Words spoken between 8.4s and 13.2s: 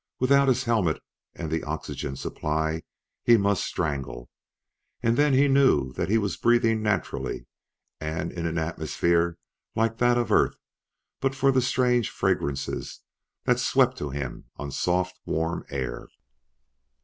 atmosphere like that of Earth but for the strange fragrances